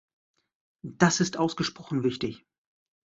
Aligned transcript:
Das 0.81 1.19
ist 1.19 1.37
ausgesprochen 1.37 2.01
wichtig. 2.03 2.43